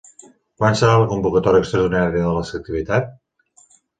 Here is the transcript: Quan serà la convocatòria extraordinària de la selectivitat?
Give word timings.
Quan 0.61 0.77
serà 0.79 0.95
la 1.01 1.09
convocatòria 1.11 1.63
extraordinària 1.65 2.25
de 2.29 2.33
la 2.39 2.43
selectivitat? 2.53 3.13